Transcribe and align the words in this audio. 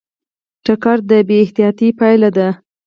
ټکر 0.65 0.97
د 1.09 1.11
بې 1.27 1.37
احتیاطۍ 1.43 1.89
پایله 1.99 2.29
ده. 2.37 2.47